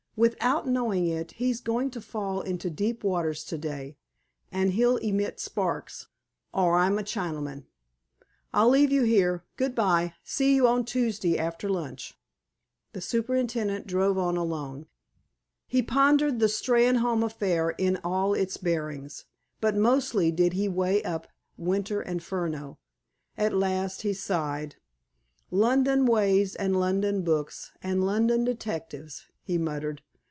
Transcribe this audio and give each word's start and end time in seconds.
Without 0.17 0.67
knowing 0.67 1.07
it, 1.07 1.31
he's 1.37 1.61
going 1.61 1.89
to 1.91 2.01
fall 2.01 2.41
into 2.41 2.69
deep 2.69 3.01
waters 3.03 3.43
to 3.45 3.57
day, 3.57 3.95
and 4.51 4.71
he'll 4.73 4.97
emit 4.97 5.39
sparks, 5.39 6.09
or 6.53 6.75
I'm 6.77 6.99
a 6.99 7.03
Chinaman.... 7.03 7.63
I'll 8.53 8.69
leave 8.69 8.91
you 8.91 9.01
here. 9.03 9.45
Good 9.55 9.73
by! 9.73 10.13
See 10.23 10.53
you 10.53 10.67
on 10.67 10.83
Tuesday, 10.85 11.39
after 11.39 11.69
lunch." 11.69 12.19
The 12.91 13.01
superintendent 13.01 13.87
drove 13.87 14.17
on 14.19 14.35
alone. 14.37 14.85
He 15.65 15.81
pondered 15.81 16.39
the 16.39 16.47
Steynholme 16.49 17.23
affair 17.25 17.69
in 17.71 17.97
all 18.03 18.35
its 18.35 18.57
bearings, 18.57 19.25
but 19.61 19.75
mostly 19.77 20.29
did 20.29 20.53
he 20.53 20.67
weigh 20.67 21.01
up 21.03 21.25
Winter 21.57 21.99
and 22.01 22.21
Furneaux. 22.21 22.77
At 23.37 23.53
last, 23.53 24.01
he 24.03 24.13
sighed. 24.13 24.75
"London 25.49 26.05
ways, 26.05 26.53
and 26.55 26.79
London 26.79 27.23
books, 27.23 27.71
and 27.81 28.05
London 28.05 28.43
detectives!" 28.43 29.25
he 29.43 29.57
muttered. 29.57 30.01